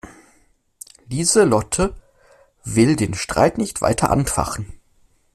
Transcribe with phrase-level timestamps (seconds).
[1.09, 1.93] Lieselotte
[2.63, 4.65] will den Streit nicht weiter anfachen.